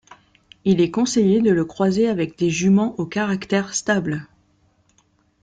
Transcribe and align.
Il 0.65 0.81
est 0.81 0.89
conseillé 0.89 1.43
de 1.43 1.51
le 1.51 1.63
croiser 1.63 2.07
avec 2.09 2.35
des 2.35 2.49
juments 2.49 2.95
au 2.99 3.05
caractère 3.05 3.75
stable. 3.75 4.25